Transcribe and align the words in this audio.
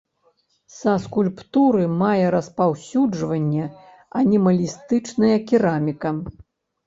Са 0.75 0.93
скульптуры 1.01 1.83
мае 2.03 2.25
распаўсюджванне 2.35 3.65
анімалістычная 4.21 5.35
кераміка. 5.53 6.09